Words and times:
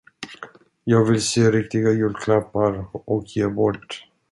Jag 0.83 1.05
vill 1.05 1.21
sy 1.21 1.51
riktiga 1.51 1.91
julklappar 1.91 2.85
och 2.93 3.23
ge 3.27 3.47
bort. 3.49 4.03